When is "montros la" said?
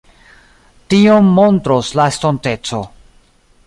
1.41-2.09